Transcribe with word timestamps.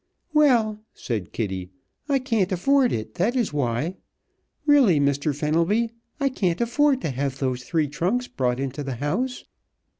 "Well," 0.33 0.79
said 0.95 1.31
Kitty, 1.31 1.69
"I 2.09 2.17
can't 2.17 2.51
afford 2.51 2.91
it, 2.91 3.13
that 3.21 3.35
is 3.35 3.53
why. 3.53 3.97
Really, 4.65 4.99
Mr. 4.99 5.31
Fenelby, 5.35 5.91
I 6.19 6.27
can't 6.29 6.59
afford 6.59 7.01
to 7.01 7.11
have 7.11 7.37
those 7.37 7.63
three 7.63 7.87
trunks 7.87 8.25
brought 8.27 8.59
into 8.59 8.81
the 8.83 8.95
house." 8.95 9.43